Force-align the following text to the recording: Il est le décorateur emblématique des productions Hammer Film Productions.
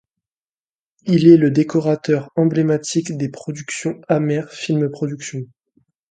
Il 1.05 1.27
est 1.27 1.37
le 1.37 1.51
décorateur 1.51 2.31
emblématique 2.35 3.15
des 3.19 3.29
productions 3.29 4.01
Hammer 4.07 4.41
Film 4.49 4.89
Productions. 4.89 5.43